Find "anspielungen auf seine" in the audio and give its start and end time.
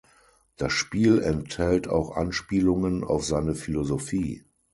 2.17-3.53